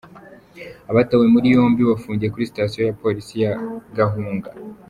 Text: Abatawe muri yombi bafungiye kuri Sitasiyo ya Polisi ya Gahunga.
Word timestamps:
Abatawe 0.91 1.25
muri 1.33 1.47
yombi 1.55 1.81
bafungiye 1.89 2.29
kuri 2.31 2.49
Sitasiyo 2.49 2.81
ya 2.83 2.97
Polisi 3.01 3.33
ya 3.43 3.53
Gahunga. 3.97 4.49